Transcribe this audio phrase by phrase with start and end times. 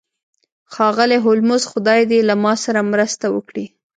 [0.73, 3.65] ښاغلی هولمز خدای دې له ما سره مرسته وکړي